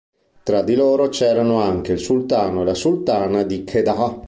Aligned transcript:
Tra 0.41 0.63
di 0.63 0.73
loro 0.73 1.09
c'erano 1.09 1.61
anche 1.61 1.91
il 1.91 1.99
sultano 1.99 2.63
e 2.63 2.65
la 2.65 2.73
sultana 2.73 3.43
di 3.43 3.63
Kedah. 3.63 4.17